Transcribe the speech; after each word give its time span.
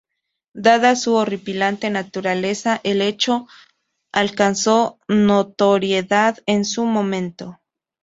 Dada 0.55 0.95
su 0.95 1.13
horripilante 1.13 1.91
naturaleza, 1.91 2.81
el 2.83 3.03
hecho 3.03 3.45
alcanzó 4.11 4.99
notoriedad 5.07 6.39
en 6.47 6.65
su 6.65 6.85
momento. 6.85 7.59